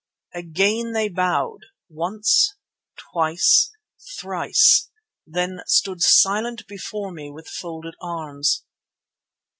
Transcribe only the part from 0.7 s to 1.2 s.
they